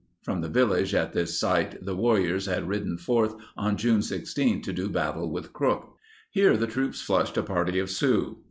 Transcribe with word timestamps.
(From 0.23 0.41
the 0.41 0.49
village 0.49 0.95
at 0.95 1.13
this 1.13 1.39
site 1.39 1.85
the 1.85 1.95
warriors 1.95 2.47
had 2.47 2.67
ridden 2.67 2.97
forth 2.97 3.35
on 3.55 3.77
June 3.77 4.01
16 4.01 4.63
to 4.63 4.73
do 4.73 4.89
battle 4.89 5.29
with 5.29 5.53
Crook.) 5.53 5.95
Here 6.31 6.57
the 6.57 6.65
troops 6.65 7.03
flushed 7.03 7.37
a 7.37 7.43
party 7.43 7.77
of 7.77 7.87
Sioux. 7.91 8.39